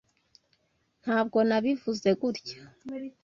[1.01, 2.59] Ntabwo nabivuze gutya.